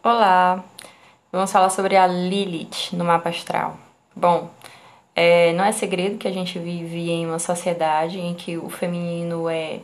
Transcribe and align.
Olá, 0.00 0.64
vamos 1.32 1.50
falar 1.50 1.70
sobre 1.70 1.96
a 1.96 2.06
Lilith 2.06 2.92
no 2.92 3.04
mapa 3.04 3.30
astral. 3.30 3.76
Bom, 4.14 4.48
é, 5.14 5.52
não 5.54 5.64
é 5.64 5.72
segredo 5.72 6.18
que 6.18 6.28
a 6.28 6.32
gente 6.32 6.56
vive 6.56 7.10
em 7.10 7.26
uma 7.26 7.40
sociedade 7.40 8.20
em 8.20 8.32
que 8.32 8.56
o 8.56 8.70
feminino 8.70 9.50
é 9.50 9.80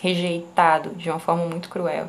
rejeitado 0.00 0.90
de 0.90 1.10
uma 1.10 1.18
forma 1.18 1.46
muito 1.46 1.68
cruel. 1.68 2.06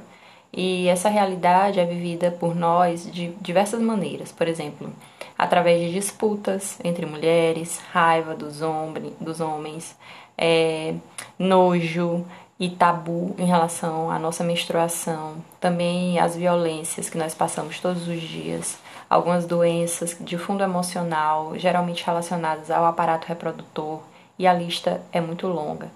E 0.54 0.88
essa 0.88 1.10
realidade 1.10 1.80
é 1.80 1.86
vivida 1.86 2.30
por 2.30 2.56
nós 2.56 3.12
de 3.12 3.30
diversas 3.42 3.82
maneiras, 3.82 4.32
por 4.32 4.48
exemplo, 4.48 4.94
através 5.36 5.82
de 5.82 5.92
disputas 5.94 6.80
entre 6.84 7.08
mulheres, 7.08 7.82
raiva 7.92 8.36
dos, 8.36 8.60
dos 9.20 9.42
homens, 9.42 9.98
é, 10.38 10.94
nojo, 11.40 12.24
e 12.60 12.70
tabu 12.70 13.36
em 13.38 13.46
relação 13.46 14.10
à 14.10 14.18
nossa 14.18 14.44
menstruação, 14.44 15.36
também 15.60 16.20
as 16.20 16.36
violências 16.36 17.10
que 17.10 17.18
nós 17.18 17.36
passamos 17.36 17.80
todos 17.80 18.08
os 18.08 18.22
dias, 18.22 18.80
algumas 19.10 19.46
doenças 19.46 20.18
de 20.20 20.38
fundo 20.38 20.64
emocional, 20.64 21.58
geralmente 21.58 22.04
relacionadas 22.04 22.72
ao 22.72 22.86
aparato 22.86 23.28
reprodutor, 23.28 24.02
e 24.40 24.48
a 24.48 24.54
lista 24.54 25.02
é 25.12 25.22
muito 25.22 25.48
longa. 25.48 25.90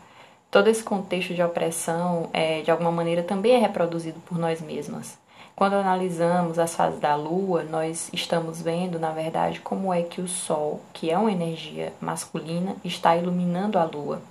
Todo 0.52 0.68
esse 0.68 0.84
contexto 0.84 1.34
de 1.34 1.42
opressão, 1.42 2.30
é, 2.34 2.62
de 2.62 2.70
alguma 2.70 2.92
maneira, 2.92 3.24
também 3.24 3.54
é 3.54 3.58
reproduzido 3.58 4.20
por 4.22 4.38
nós 4.38 4.62
mesmas. 4.62 5.18
Quando 5.56 5.74
analisamos 5.74 6.60
as 6.60 6.76
fases 6.76 7.00
da 7.00 7.16
Lua, 7.16 7.64
nós 7.64 8.10
estamos 8.14 8.62
vendo, 8.62 9.00
na 9.00 9.12
verdade, 9.12 9.60
como 9.62 9.94
é 9.94 10.02
que 10.02 10.20
o 10.20 10.28
Sol, 10.28 10.82
que 10.92 11.10
é 11.10 11.18
uma 11.18 11.32
energia 11.32 11.94
masculina, 12.02 12.76
está 12.84 13.16
iluminando 13.16 13.78
a 13.78 13.84
Lua 13.84 14.22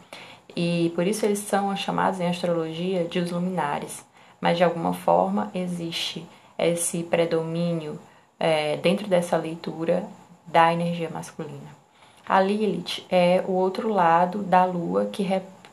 e 0.56 0.92
por 0.95 1.06
isso 1.06 1.24
eles 1.24 1.38
são 1.40 1.74
chamados 1.77 2.20
em 2.20 2.28
astrologia 2.28 3.04
de 3.04 3.18
os 3.18 3.30
luminares. 3.30 4.04
Mas 4.41 4.56
de 4.56 4.64
alguma 4.64 4.92
forma 4.92 5.50
existe 5.54 6.27
esse 6.58 7.02
predomínio 7.02 7.98
é, 8.38 8.77
dentro 8.78 9.06
dessa 9.06 9.36
leitura 9.36 10.05
da 10.47 10.72
energia 10.72 11.10
masculina. 11.10 11.80
A 12.27 12.41
Lilith 12.41 13.05
é 13.10 13.42
o 13.47 13.52
outro 13.52 13.88
lado 13.88 14.42
da 14.42 14.64
lua 14.64 15.06
que, 15.06 15.27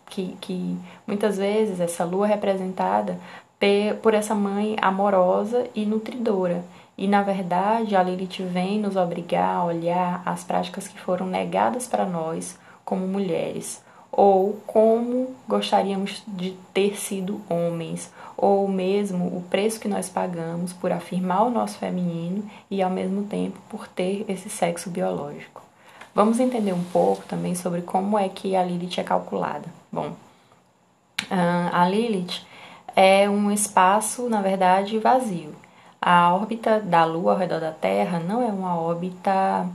que, 0.09 0.37
que 0.41 0.77
muitas 1.05 1.37
vezes 1.37 1.80
essa 1.80 2.03
lua 2.03 2.27
é 2.27 2.30
representada 2.31 3.19
por 4.02 4.13
essa 4.13 4.35
mãe 4.35 4.75
amorosa 4.81 5.67
e 5.75 5.85
nutridora. 5.85 6.63
E 6.97 7.07
na 7.07 7.21
verdade 7.21 7.95
a 7.95 8.03
Lilith 8.03 8.43
vem 8.43 8.80
nos 8.80 8.95
obrigar 8.95 9.57
a 9.57 9.63
olhar 9.65 10.21
as 10.25 10.43
práticas 10.43 10.87
que 10.87 10.99
foram 10.99 11.27
negadas 11.27 11.87
para 11.87 12.05
nós 12.05 12.57
como 12.83 13.07
mulheres, 13.07 13.83
ou 14.11 14.59
como 14.66 15.36
gostaríamos 15.47 16.23
de 16.27 16.52
ter 16.73 16.97
sido 16.97 17.41
homens, 17.50 18.11
ou 18.36 18.67
mesmo 18.67 19.25
o 19.25 19.44
preço 19.49 19.80
que 19.80 19.88
nós 19.88 20.09
pagamos 20.09 20.73
por 20.73 20.91
afirmar 20.91 21.44
o 21.44 21.49
nosso 21.49 21.77
feminino 21.77 22.44
e 22.69 22.81
ao 22.81 22.89
mesmo 22.89 23.23
tempo 23.23 23.59
por 23.69 23.88
ter 23.88 24.25
esse 24.27 24.49
sexo 24.49 24.89
biológico. 24.89 25.61
Vamos 26.14 26.39
entender 26.39 26.73
um 26.73 26.83
pouco 26.86 27.23
também 27.25 27.53
sobre 27.53 27.81
como 27.81 28.17
é 28.17 28.27
que 28.27 28.55
a 28.55 28.64
Lilith 28.64 28.99
é 28.99 29.03
calculada. 29.03 29.66
Bom, 29.91 30.14
a 31.30 31.88
Lilith 31.88 32.42
é 32.95 33.30
um 33.30 33.52
espaço, 33.52 34.27
na 34.27 34.42
verdade, 34.42 34.97
vazio. 34.97 35.53
A 36.02 36.33
órbita 36.33 36.80
da 36.80 37.05
Lua 37.05 37.33
ao 37.33 37.38
redor 37.38 37.59
da 37.59 37.71
Terra 37.71 38.19
não 38.19 38.42
é 38.42 38.47
uma 38.47 38.80
órbita 38.80 39.67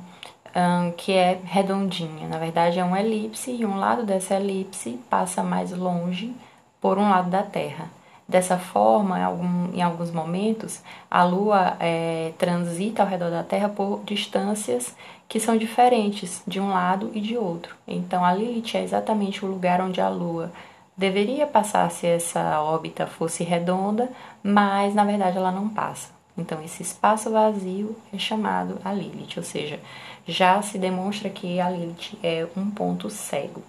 um, 0.55 0.93
que 0.93 1.13
é 1.13 1.41
redondinha. 1.45 2.29
Na 2.29 2.39
verdade, 2.39 2.79
é 2.79 2.85
uma 2.85 3.01
elipse 3.01 3.51
e 3.51 3.65
um 3.65 3.77
lado 3.79 4.05
dessa 4.05 4.35
elipse 4.35 4.99
passa 5.09 5.43
mais 5.43 5.71
longe 5.73 6.35
por 6.81 6.99
um 6.99 7.09
lado 7.09 7.31
da 7.31 7.43
Terra. 7.43 7.91
Dessa 8.29 8.57
forma, 8.57 9.19
em, 9.19 9.23
algum, 9.23 9.75
em 9.75 9.83
alguns 9.83 10.11
momentos, 10.11 10.81
a 11.11 11.23
Lua 11.25 11.77
é, 11.81 12.33
transita 12.39 13.03
ao 13.03 13.09
redor 13.09 13.31
da 13.31 13.43
Terra 13.43 13.69
por 13.69 14.03
distâncias 14.05 14.95
que 15.29 15.41
são 15.41 15.57
diferentes 15.57 16.43
de 16.47 16.61
um 16.61 16.71
lado 16.71 17.11
e 17.15 17.21
de 17.21 17.37
outro. 17.37 17.75
Então, 17.87 18.25
a 18.25 18.33
Lilith 18.33 18.77
é 18.77 18.83
exatamente 18.83 19.45
o 19.45 19.49
lugar 19.49 19.81
onde 19.81 20.01
a 20.01 20.09
Lua 20.09 20.53
deveria 20.97 21.47
passar 21.47 21.91
se 21.91 22.07
essa 22.07 22.61
órbita 22.61 23.07
fosse 23.07 23.43
redonda, 23.43 24.11
mas 24.43 24.95
na 24.95 25.05
verdade 25.05 25.39
ela 25.39 25.51
não 25.51 25.69
passa. 25.69 26.11
Então, 26.37 26.63
esse 26.63 26.83
espaço 26.83 27.31
vazio 27.31 27.97
é 28.13 28.19
chamado 28.19 28.79
a 28.85 28.93
Lilith, 28.93 29.37
ou 29.37 29.43
seja, 29.43 29.81
já 30.27 30.61
se 30.63 30.79
demonstra 30.79 31.29
que 31.29 31.61
a 31.61 31.69
Lilith 31.71 32.19
é 32.23 32.47
um 32.57 32.71
ponto 32.71 33.11
cego. 33.11 33.63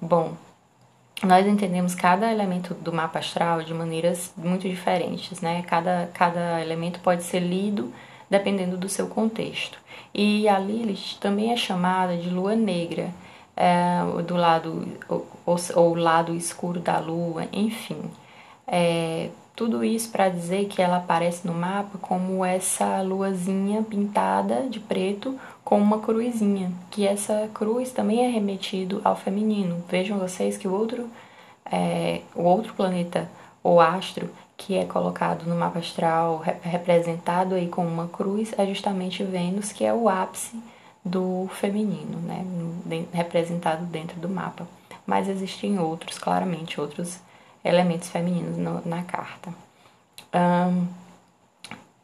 Bom, 0.00 0.34
nós 1.22 1.46
entendemos 1.46 1.94
cada 1.94 2.32
elemento 2.32 2.74
do 2.74 2.92
mapa 2.92 3.20
astral 3.20 3.62
de 3.62 3.72
maneiras 3.72 4.32
muito 4.36 4.68
diferentes, 4.68 5.40
né? 5.40 5.62
Cada, 5.62 6.10
cada 6.12 6.60
elemento 6.60 6.98
pode 7.00 7.22
ser 7.22 7.40
lido 7.40 7.92
dependendo 8.28 8.76
do 8.76 8.88
seu 8.88 9.06
contexto. 9.06 9.78
E 10.12 10.48
a 10.48 10.58
Lilith 10.58 11.18
também 11.20 11.52
é 11.52 11.56
chamada 11.56 12.16
de 12.16 12.28
lua 12.28 12.56
negra, 12.56 13.10
é, 13.56 14.00
do 14.26 14.34
lado 14.34 14.88
ou, 15.08 15.56
ou, 15.74 15.94
lado 15.94 16.34
escuro 16.34 16.80
da 16.80 16.98
lua, 16.98 17.46
enfim. 17.52 18.02
É, 18.66 19.28
tudo 19.54 19.84
isso 19.84 20.10
para 20.10 20.28
dizer 20.28 20.66
que 20.66 20.80
ela 20.80 20.96
aparece 20.96 21.46
no 21.46 21.52
mapa 21.52 21.98
como 21.98 22.44
essa 22.44 23.02
luazinha 23.02 23.82
pintada 23.82 24.68
de 24.68 24.80
preto 24.80 25.38
com 25.64 25.78
uma 25.78 25.98
cruzinha, 26.00 26.72
que 26.90 27.06
essa 27.06 27.48
cruz 27.52 27.92
também 27.92 28.24
é 28.24 28.28
remetido 28.28 29.00
ao 29.04 29.14
feminino. 29.14 29.82
Vejam 29.88 30.18
vocês 30.18 30.56
que 30.56 30.66
o 30.66 30.72
outro, 30.72 31.08
é, 31.70 32.22
o 32.34 32.42
outro 32.42 32.74
planeta 32.74 33.30
ou 33.62 33.80
astro 33.80 34.28
que 34.56 34.76
é 34.76 34.84
colocado 34.84 35.44
no 35.44 35.56
mapa 35.56 35.80
astral, 35.80 36.40
representado 36.62 37.54
aí 37.54 37.68
com 37.68 37.84
uma 37.84 38.06
cruz, 38.06 38.52
é 38.56 38.64
justamente 38.66 39.24
Vênus, 39.24 39.72
que 39.72 39.84
é 39.84 39.92
o 39.92 40.08
ápice 40.08 40.56
do 41.04 41.48
feminino, 41.54 42.18
né? 42.20 42.44
representado 43.12 43.84
dentro 43.86 44.20
do 44.20 44.28
mapa. 44.28 44.66
Mas 45.04 45.28
existem 45.28 45.80
outros, 45.80 46.16
claramente, 46.16 46.80
outros 46.80 47.18
elementos 47.64 48.08
femininos 48.08 48.56
no, 48.56 48.82
na 48.84 49.02
carta. 49.02 49.52
Um, 50.34 50.86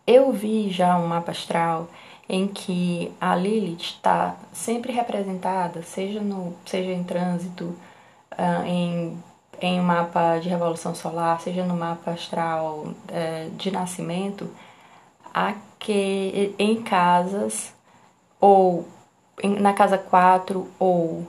eu 0.06 0.32
vi 0.32 0.70
já 0.70 0.96
um 0.98 1.06
mapa 1.06 1.32
astral 1.32 1.88
em 2.28 2.46
que 2.46 3.12
a 3.20 3.34
Lilith 3.34 3.80
está 3.80 4.36
sempre 4.52 4.92
representada, 4.92 5.82
seja, 5.82 6.20
no, 6.20 6.54
seja 6.66 6.92
em 6.92 7.02
trânsito, 7.02 7.64
uh, 8.32 8.64
em, 8.66 9.22
em 9.60 9.80
um 9.80 9.82
mapa 9.82 10.38
de 10.38 10.48
revolução 10.48 10.94
solar, 10.94 11.40
seja 11.40 11.64
no 11.64 11.74
mapa 11.74 12.10
astral 12.10 12.86
uh, 12.86 13.50
de 13.56 13.70
nascimento, 13.70 14.50
que, 15.78 16.54
em 16.58 16.82
casas 16.82 17.72
ou 18.40 18.86
em, 19.42 19.58
na 19.60 19.72
casa 19.72 19.96
4 19.96 20.68
ou 20.78 21.26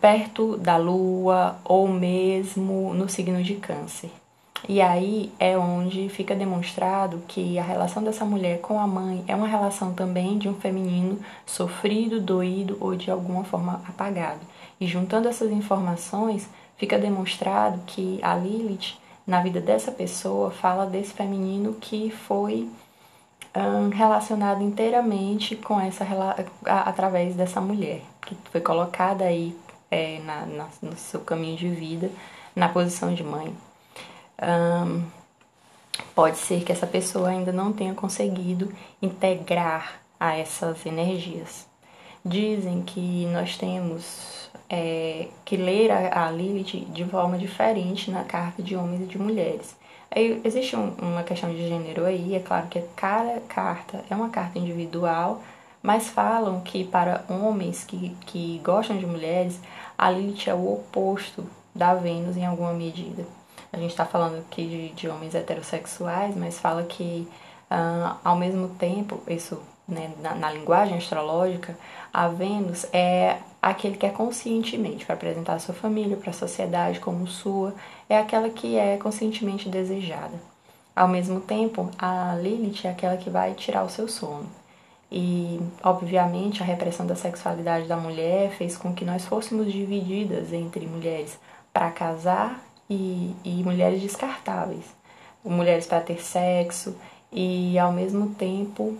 perto 0.00 0.56
da 0.56 0.76
lua 0.76 1.58
ou 1.64 1.88
mesmo 1.88 2.94
no 2.94 3.08
signo 3.08 3.42
de 3.42 3.54
Câncer. 3.56 4.10
E 4.68 4.80
aí 4.80 5.30
é 5.38 5.56
onde 5.56 6.08
fica 6.08 6.34
demonstrado 6.34 7.22
que 7.28 7.58
a 7.58 7.62
relação 7.62 8.02
dessa 8.02 8.24
mulher 8.24 8.60
com 8.60 8.80
a 8.80 8.86
mãe 8.86 9.24
é 9.28 9.34
uma 9.36 9.46
relação 9.46 9.92
também 9.92 10.38
de 10.38 10.48
um 10.48 10.54
feminino 10.54 11.20
sofrido, 11.44 12.20
doído 12.20 12.76
ou 12.80 12.96
de 12.96 13.10
alguma 13.10 13.44
forma 13.44 13.80
apagado. 13.88 14.40
E 14.80 14.86
juntando 14.86 15.28
essas 15.28 15.52
informações, 15.52 16.48
fica 16.76 16.98
demonstrado 16.98 17.80
que 17.86 18.18
a 18.22 18.34
Lilith, 18.34 18.94
na 19.26 19.40
vida 19.40 19.60
dessa 19.60 19.92
pessoa, 19.92 20.50
fala 20.50 20.84
desse 20.84 21.12
feminino 21.12 21.74
que 21.74 22.10
foi 22.10 22.68
relacionado 23.94 24.62
inteiramente 24.62 25.56
com 25.56 25.80
essa 25.80 26.04
através 26.64 27.34
dessa 27.34 27.60
mulher 27.60 28.02
que 28.22 28.36
foi 28.50 28.60
colocada 28.60 29.24
aí 29.24 29.56
é, 29.90 30.18
na, 30.20 30.46
na, 30.46 30.68
no 30.82 30.96
seu 30.96 31.20
caminho 31.20 31.56
de 31.56 31.68
vida 31.68 32.10
na 32.54 32.68
posição 32.68 33.14
de 33.14 33.22
mãe. 33.22 33.54
Um, 34.42 35.04
pode 36.14 36.36
ser 36.38 36.64
que 36.64 36.72
essa 36.72 36.86
pessoa 36.86 37.28
ainda 37.28 37.52
não 37.52 37.72
tenha 37.72 37.94
conseguido 37.94 38.72
integrar 39.00 40.00
a 40.18 40.36
essas 40.36 40.84
energias. 40.84 41.66
Dizem 42.24 42.82
que 42.82 43.26
nós 43.26 43.56
temos 43.56 44.50
é, 44.68 45.28
que 45.44 45.56
ler 45.56 45.90
a, 45.90 46.26
a 46.26 46.30
Lilith 46.30 46.86
de 46.86 47.04
forma 47.04 47.38
diferente 47.38 48.10
na 48.10 48.24
carta 48.24 48.62
de 48.62 48.74
homens 48.74 49.02
e 49.02 49.06
de 49.06 49.18
mulheres. 49.18 49.76
Aí, 50.10 50.40
existe 50.44 50.76
um, 50.76 50.92
uma 51.00 51.22
questão 51.22 51.50
de 51.50 51.68
gênero 51.68 52.04
aí, 52.04 52.34
é 52.34 52.40
claro 52.40 52.66
que 52.68 52.80
cada 52.94 53.40
carta 53.40 54.04
é 54.08 54.14
uma 54.14 54.30
carta 54.30 54.58
individual, 54.58 55.42
mas 55.82 56.08
falam 56.08 56.60
que 56.60 56.84
para 56.84 57.24
homens 57.28 57.84
que, 57.84 58.16
que 58.22 58.60
gostam 58.64 58.96
de 58.98 59.06
mulheres, 59.06 59.60
a 59.96 60.10
Lilith 60.10 60.48
é 60.48 60.54
o 60.54 60.72
oposto 60.72 61.46
da 61.74 61.94
Vênus 61.94 62.36
em 62.36 62.46
alguma 62.46 62.72
medida. 62.72 63.24
A 63.72 63.76
gente 63.76 63.90
está 63.90 64.04
falando 64.04 64.38
aqui 64.38 64.66
de, 64.66 64.88
de, 64.94 65.08
homens 65.08 65.34
heterossexuais, 65.34 66.34
mas 66.34 66.58
fala 66.58 66.82
que 66.84 67.28
uh, 67.70 68.16
ao 68.24 68.36
mesmo 68.36 68.68
tempo, 68.70 69.22
isso 69.28 69.60
né, 69.86 70.12
na, 70.20 70.34
na, 70.34 70.50
linguagem 70.50 70.96
astrológica, 70.96 71.76
a 72.12 72.26
Vênus 72.28 72.86
é 72.92 73.38
aquele 73.70 73.96
que 73.96 74.06
é 74.06 74.10
conscientemente 74.10 75.04
para 75.04 75.16
apresentar 75.16 75.54
a 75.54 75.58
sua 75.58 75.74
família, 75.74 76.16
para 76.16 76.30
a 76.30 76.32
sociedade 76.32 77.00
como 77.00 77.26
sua, 77.26 77.74
é 78.08 78.16
aquela 78.16 78.48
que 78.48 78.76
é 78.76 78.96
conscientemente 78.96 79.68
desejada. 79.68 80.38
ao 80.94 81.08
mesmo 81.08 81.40
tempo, 81.40 81.90
a 81.98 82.34
Lilith 82.40 82.86
é 82.86 82.90
aquela 82.90 83.18
que 83.18 83.28
vai 83.28 83.52
tirar 83.54 83.82
o 83.84 83.90
seu 83.90 84.08
sono. 84.08 84.46
E, 85.10 85.60
obviamente, 85.82 86.62
a 86.62 86.64
repressão 86.64 87.06
da 87.06 87.14
sexualidade 87.14 87.86
da 87.86 87.96
mulher 87.96 88.50
fez 88.52 88.78
com 88.78 88.94
que 88.94 89.04
nós 89.04 89.26
fôssemos 89.26 89.70
divididas 89.70 90.52
entre 90.54 90.86
mulheres 90.86 91.38
para 91.72 91.90
casar 91.90 92.62
e, 92.88 93.34
e 93.44 93.62
mulheres 93.62 94.00
descartáveis. 94.00 94.86
Mulheres 95.44 95.86
para 95.86 96.00
ter 96.00 96.22
sexo 96.22 96.96
e, 97.30 97.78
ao 97.78 97.92
mesmo 97.92 98.30
tempo, 98.30 98.96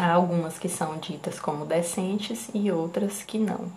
há 0.00 0.12
algumas 0.12 0.58
que 0.58 0.68
são 0.68 0.96
ditas 0.96 1.38
como 1.38 1.66
decentes 1.66 2.48
e 2.54 2.72
outras 2.72 3.22
que 3.22 3.38
não. 3.38 3.70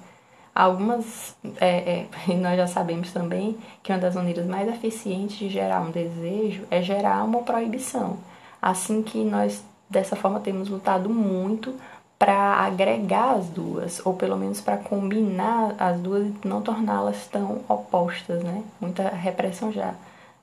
Algumas, 0.55 1.35
é, 1.59 2.07
é, 2.27 2.33
nós 2.35 2.55
já 2.55 2.67
sabemos 2.67 3.11
também 3.11 3.57
que 3.81 3.91
uma 3.91 3.99
das 3.99 4.15
maneiras 4.15 4.45
mais 4.45 4.67
eficientes 4.69 5.37
de 5.37 5.49
gerar 5.49 5.81
um 5.81 5.91
desejo 5.91 6.63
é 6.71 6.81
gerar 6.81 7.23
uma 7.23 7.43
proibição. 7.43 8.17
Assim 8.61 9.01
que 9.01 9.23
nós, 9.23 9.63
dessa 9.89 10.15
forma, 10.15 10.39
temos 10.39 10.69
lutado 10.69 11.09
muito 11.09 11.75
para 12.17 12.53
agregar 12.53 13.33
as 13.33 13.47
duas, 13.47 14.01
ou 14.05 14.13
pelo 14.13 14.37
menos 14.37 14.61
para 14.61 14.77
combinar 14.77 15.75
as 15.77 15.99
duas 15.99 16.27
e 16.27 16.47
não 16.47 16.61
torná-las 16.61 17.27
tão 17.27 17.61
opostas, 17.67 18.41
né? 18.41 18.63
Muita 18.79 19.09
repressão 19.09 19.73
já, 19.73 19.93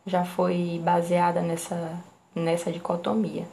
já 0.04 0.24
foi 0.24 0.78
baseada 0.84 1.40
nessa, 1.40 1.98
nessa 2.34 2.70
dicotomia. 2.70 3.46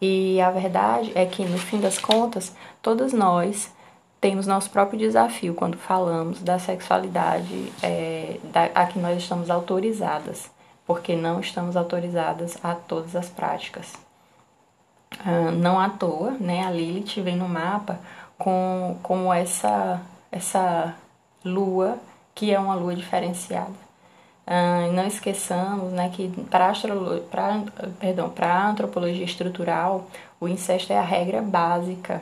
E 0.00 0.40
a 0.40 0.50
verdade 0.50 1.12
é 1.14 1.26
que, 1.26 1.44
no 1.44 1.58
fim 1.58 1.78
das 1.78 1.98
contas, 1.98 2.54
todas 2.80 3.12
nós 3.12 3.70
temos 4.20 4.46
nosso 4.46 4.70
próprio 4.70 4.98
desafio 4.98 5.54
quando 5.54 5.76
falamos 5.76 6.42
da 6.42 6.58
sexualidade 6.58 7.72
é, 7.82 8.38
da, 8.44 8.64
a 8.74 8.86
que 8.86 8.98
nós 8.98 9.18
estamos 9.18 9.50
autorizadas, 9.50 10.50
porque 10.86 11.16
não 11.16 11.40
estamos 11.40 11.76
autorizadas 11.76 12.56
a 12.62 12.74
todas 12.74 13.16
as 13.16 13.28
práticas. 13.28 13.94
Ah, 15.24 15.50
não 15.50 15.78
à 15.78 15.88
toa, 15.88 16.32
né, 16.32 16.64
a 16.64 16.70
Lilith 16.70 17.20
vem 17.20 17.36
no 17.36 17.48
mapa 17.48 17.98
com, 18.38 18.96
com 19.02 19.32
essa, 19.32 20.00
essa 20.30 20.94
lua, 21.44 21.98
que 22.34 22.52
é 22.52 22.58
uma 22.58 22.74
lua 22.74 22.94
diferenciada. 22.94 23.89
Ah, 24.52 24.88
não 24.92 25.06
esqueçamos 25.06 25.92
né, 25.92 26.10
que 26.12 26.28
para 26.50 26.72
a 28.40 28.68
antropologia 28.68 29.24
estrutural, 29.24 30.08
o 30.40 30.48
incesto 30.48 30.92
é 30.92 30.98
a 30.98 31.02
regra 31.02 31.40
básica 31.40 32.20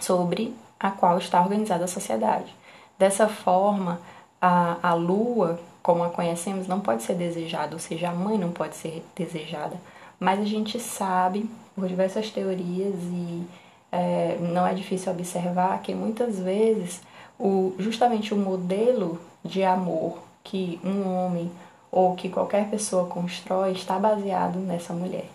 sobre 0.00 0.54
a 0.78 0.92
qual 0.92 1.18
está 1.18 1.40
organizada 1.40 1.82
a 1.84 1.88
sociedade. 1.88 2.54
Dessa 2.96 3.26
forma, 3.26 4.00
a, 4.40 4.90
a 4.90 4.94
lua, 4.94 5.58
como 5.82 6.04
a 6.04 6.10
conhecemos, 6.10 6.68
não 6.68 6.78
pode 6.78 7.02
ser 7.02 7.14
desejada, 7.14 7.74
ou 7.74 7.80
seja, 7.80 8.10
a 8.10 8.14
mãe 8.14 8.38
não 8.38 8.52
pode 8.52 8.76
ser 8.76 9.04
desejada. 9.16 9.74
Mas 10.20 10.38
a 10.38 10.44
gente 10.44 10.78
sabe, 10.78 11.50
por 11.74 11.88
diversas 11.88 12.30
teorias, 12.30 12.94
e 12.94 13.44
é, 13.90 14.38
não 14.40 14.64
é 14.64 14.74
difícil 14.74 15.10
observar 15.10 15.82
que 15.82 15.92
muitas 15.92 16.38
vezes 16.38 17.02
o, 17.36 17.74
justamente 17.80 18.32
o 18.32 18.36
modelo 18.36 19.20
de 19.44 19.64
amor 19.64 20.30
que 20.42 20.80
um 20.84 21.08
homem 21.08 21.50
ou 21.90 22.14
que 22.14 22.28
qualquer 22.28 22.68
pessoa 22.70 23.06
constrói 23.06 23.72
está 23.72 23.98
baseado 23.98 24.58
nessa 24.58 24.92
mulher. 24.92 25.28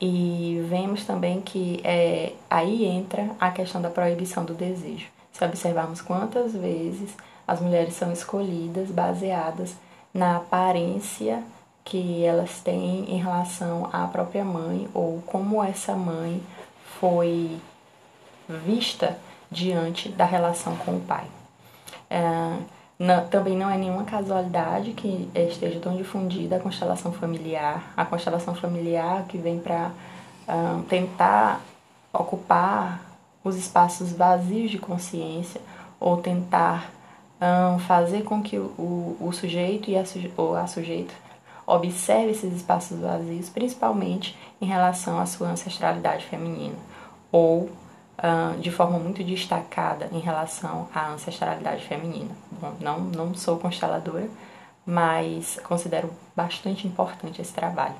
E 0.00 0.64
vemos 0.68 1.04
também 1.04 1.40
que 1.40 1.80
é, 1.84 2.32
aí 2.50 2.84
entra 2.84 3.30
a 3.40 3.50
questão 3.50 3.80
da 3.80 3.90
proibição 3.90 4.44
do 4.44 4.54
desejo. 4.54 5.06
Se 5.32 5.44
observarmos 5.44 6.00
quantas 6.00 6.52
vezes 6.52 7.14
as 7.46 7.60
mulheres 7.60 7.94
são 7.94 8.12
escolhidas 8.12 8.90
baseadas 8.90 9.74
na 10.12 10.36
aparência 10.36 11.42
que 11.84 12.24
elas 12.24 12.60
têm 12.60 13.04
em 13.08 13.18
relação 13.18 13.88
à 13.92 14.06
própria 14.08 14.44
mãe 14.44 14.88
ou 14.92 15.22
como 15.26 15.62
essa 15.62 15.94
mãe 15.94 16.42
foi 16.98 17.58
vista 18.48 19.16
diante 19.50 20.08
da 20.08 20.24
relação 20.24 20.76
com 20.76 20.96
o 20.96 21.00
pai. 21.00 21.26
É, 22.10 22.56
não, 22.98 23.26
também 23.28 23.56
não 23.56 23.70
é 23.70 23.76
nenhuma 23.76 24.04
casualidade 24.04 24.92
que 24.92 25.28
esteja 25.34 25.78
tão 25.80 25.96
difundida 25.96 26.56
a 26.56 26.60
constelação 26.60 27.12
familiar, 27.12 27.92
a 27.96 28.04
constelação 28.04 28.54
familiar 28.54 29.24
que 29.28 29.36
vem 29.36 29.58
para 29.58 29.90
um, 30.48 30.82
tentar 30.82 31.60
ocupar 32.12 33.02
os 33.44 33.56
espaços 33.56 34.12
vazios 34.12 34.70
de 34.70 34.78
consciência 34.78 35.60
ou 36.00 36.16
tentar 36.16 36.90
um, 37.40 37.78
fazer 37.78 38.22
com 38.22 38.42
que 38.42 38.58
o, 38.58 39.16
o 39.20 39.30
sujeito 39.32 39.90
e 39.90 39.96
a, 39.96 40.04
ou 40.36 40.56
a 40.56 40.66
sujeita 40.66 41.14
observe 41.66 42.30
esses 42.30 42.54
espaços 42.54 42.98
vazios, 42.98 43.50
principalmente 43.50 44.38
em 44.60 44.66
relação 44.66 45.18
à 45.18 45.26
sua 45.26 45.48
ancestralidade 45.48 46.24
feminina 46.24 46.76
ou 47.30 47.70
uh, 48.18 48.58
de 48.60 48.70
forma 48.70 48.98
muito 48.98 49.22
destacada 49.22 50.08
em 50.12 50.18
relação 50.18 50.88
à 50.94 51.10
ancestralidade 51.10 51.84
feminina. 51.84 52.30
Bom, 52.50 52.74
não, 52.80 53.00
não 53.00 53.34
sou 53.34 53.58
consteladora, 53.58 54.28
mas 54.84 55.58
considero 55.64 56.10
bastante 56.34 56.86
importante 56.86 57.40
esse 57.40 57.52
trabalho. 57.52 57.96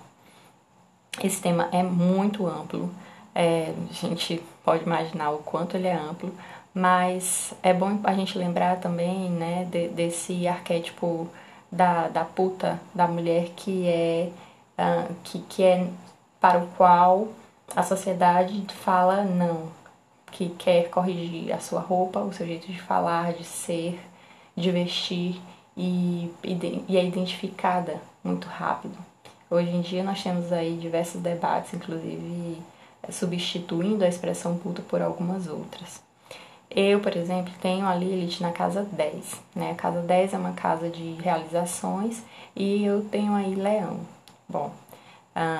Esse 1.22 1.40
tema 1.40 1.68
é 1.72 1.82
muito 1.82 2.46
amplo, 2.46 2.90
é, 3.34 3.72
a 3.90 3.92
gente 3.92 4.42
pode 4.64 4.84
imaginar 4.84 5.30
o 5.30 5.38
quanto 5.38 5.76
ele 5.76 5.86
é 5.86 5.94
amplo, 5.94 6.32
mas 6.74 7.54
é 7.62 7.72
bom 7.72 7.98
a 8.04 8.12
gente 8.12 8.36
lembrar 8.36 8.76
também 8.76 9.30
né, 9.30 9.66
de, 9.70 9.88
desse 9.88 10.46
arquétipo 10.46 11.28
da, 11.72 12.08
da 12.08 12.24
puta, 12.24 12.78
da 12.94 13.06
mulher 13.06 13.50
que 13.56 13.88
é, 13.88 14.30
uh, 14.78 15.14
que, 15.24 15.38
que 15.40 15.62
é 15.62 15.88
para 16.38 16.58
o 16.58 16.66
qual 16.76 17.28
a 17.74 17.82
sociedade 17.82 18.64
fala 18.74 19.24
não, 19.24 19.68
que 20.30 20.48
quer 20.50 20.90
corrigir 20.90 21.52
a 21.52 21.58
sua 21.58 21.80
roupa, 21.80 22.20
o 22.20 22.32
seu 22.32 22.46
jeito 22.46 22.66
de 22.66 22.80
falar, 22.80 23.32
de 23.32 23.44
ser, 23.44 24.00
de 24.56 24.70
vestir 24.70 25.40
e, 25.76 26.30
e 26.88 26.96
é 26.96 27.04
identificada 27.04 28.00
muito 28.24 28.46
rápido. 28.46 28.96
Hoje 29.48 29.70
em 29.70 29.80
dia 29.80 30.02
nós 30.02 30.22
temos 30.22 30.52
aí 30.52 30.76
diversos 30.76 31.20
debates, 31.20 31.72
inclusive 31.72 32.58
é, 33.02 33.12
substituindo 33.12 34.04
a 34.04 34.08
expressão 34.08 34.56
puta 34.58 34.82
por 34.82 35.00
algumas 35.00 35.46
outras. 35.46 36.02
Eu, 36.68 37.00
por 37.00 37.16
exemplo, 37.16 37.52
tenho 37.60 37.86
a 37.86 37.94
Lilith 37.94 38.40
na 38.40 38.50
casa 38.50 38.82
10. 38.82 39.40
Né? 39.54 39.70
A 39.70 39.74
casa 39.74 40.00
10 40.00 40.34
é 40.34 40.38
uma 40.38 40.52
casa 40.52 40.90
de 40.90 41.12
realizações 41.22 42.22
e 42.54 42.84
eu 42.84 43.04
tenho 43.04 43.34
aí 43.34 43.54
leão. 43.54 44.00
Bom, 44.48 44.72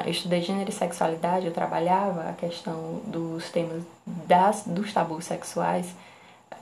eu 0.07 0.11
estudei 0.11 0.41
gênero 0.41 0.71
e 0.71 0.73
sexualidade, 0.73 1.47
eu 1.47 1.53
trabalhava 1.53 2.31
a 2.31 2.33
questão 2.33 3.01
dos 3.05 3.51
temas 3.51 3.83
das, 4.07 4.63
dos 4.65 4.91
tabus 4.91 5.27
sexuais 5.27 5.95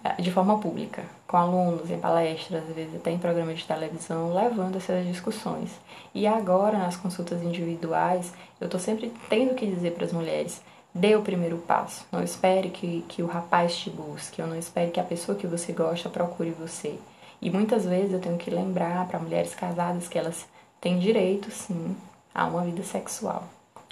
uh, 0.05 0.21
de 0.21 0.33
forma 0.33 0.59
pública, 0.59 1.05
com 1.29 1.37
alunos, 1.37 1.89
em 1.91 2.01
palestras, 2.01 2.65
às 2.69 2.75
vezes 2.75 2.97
até 2.97 3.13
em 3.13 3.19
programas 3.19 3.59
de 3.59 3.67
televisão, 3.67 4.35
levando 4.35 4.79
essas 4.79 5.07
discussões. 5.07 5.71
E 6.13 6.27
agora, 6.27 6.77
nas 6.77 6.97
consultas 6.97 7.41
individuais, 7.41 8.33
eu 8.61 8.65
estou 8.65 8.81
sempre 8.81 9.13
tendo 9.29 9.55
que 9.55 9.65
dizer 9.65 9.93
para 9.93 10.07
as 10.07 10.13
mulheres: 10.13 10.61
dê 10.93 11.15
o 11.15 11.23
primeiro 11.23 11.59
passo. 11.59 12.05
Não 12.11 12.21
espere 12.21 12.71
que, 12.71 13.05
que 13.09 13.23
o 13.23 13.27
rapaz 13.27 13.77
te 13.77 13.91
busque, 13.91 14.43
ou 14.43 14.49
não 14.49 14.59
espere 14.59 14.91
que 14.91 14.99
a 14.99 15.05
pessoa 15.05 15.39
que 15.39 15.47
você 15.47 15.73
gosta 15.73 16.09
procure 16.09 16.51
você. 16.51 16.99
E 17.41 17.49
muitas 17.49 17.85
vezes 17.85 18.13
eu 18.13 18.21
tenho 18.21 18.39
que 18.39 18.51
lembrar 18.51 19.07
para 19.07 19.21
mulheres 19.21 19.55
casadas 19.55 20.09
que 20.09 20.19
elas 20.19 20.47
têm 20.81 20.99
direito, 20.99 21.51
sim, 21.53 21.95
a 22.35 22.47
uma 22.47 22.63
vida 22.63 22.83
sexual. 22.83 23.45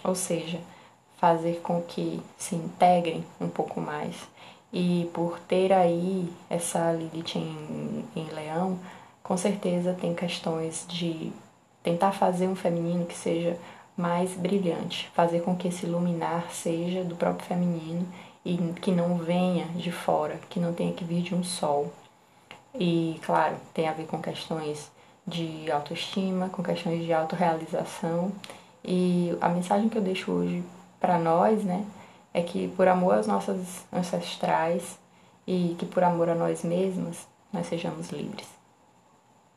Ou 0.03 0.15
seja, 0.15 0.61
fazer 1.19 1.61
com 1.63 1.81
que 1.83 2.21
se 2.37 2.57
integrem 2.57 3.25
um 3.41 3.49
pouco 3.49 3.81
mais. 3.81 4.17
E 4.73 5.09
por 5.13 5.39
ter 5.41 5.73
aí 5.73 6.33
essa 6.51 6.93
Lilith 6.93 7.37
em, 7.37 8.05
em 8.17 8.25
leão, 8.31 8.79
com 9.23 9.37
certeza 9.37 9.97
tem 9.99 10.15
questões 10.15 10.85
de 10.89 11.33
tentar 11.83 12.13
fazer 12.13 12.49
um 12.49 12.57
feminino 12.57 13.07
que 13.07 13.15
seja 13.15 13.57
mais 13.97 14.33
brilhante, 14.33 15.11
fazer 15.15 15.43
com 15.43 15.55
que 15.55 15.69
esse 15.69 15.87
luminar 15.87 16.51
seja 16.51 17.05
do 17.05 17.15
próprio 17.15 17.47
feminino 17.47 18.07
e 18.45 18.57
que 18.81 18.91
não 18.91 19.17
venha 19.19 19.67
de 19.77 19.93
fora, 19.93 20.41
que 20.49 20.59
não 20.59 20.73
tenha 20.73 20.93
que 20.93 21.05
vir 21.05 21.23
de 21.23 21.35
um 21.35 21.45
sol. 21.45 21.93
E 22.75 23.21
claro, 23.25 23.57
tem 23.75 23.87
a 23.87 23.93
ver 23.93 24.07
com 24.07 24.21
questões 24.21 24.91
de 25.27 25.71
autoestima, 25.71 26.49
com 26.49 26.63
questões 26.63 27.05
de 27.05 27.13
autorrealização. 27.13 28.33
E 28.85 29.37
a 29.41 29.49
mensagem 29.49 29.89
que 29.89 29.97
eu 29.97 30.03
deixo 30.03 30.31
hoje 30.31 30.65
para 31.01 31.19
nós, 31.19 31.65
né, 31.65 31.85
é 32.35 32.43
que 32.43 32.69
por 32.69 32.89
amor 32.89 33.15
às 33.15 33.27
nossas 33.27 33.85
ancestrais 33.93 34.99
e 35.47 35.77
que 35.79 35.87
por 35.87 36.03
amor 36.03 36.29
a 36.29 36.35
nós 36.35 36.63
mesmas, 36.65 37.27
nós 37.53 37.67
sejamos 37.67 38.11
livres. 38.11 38.62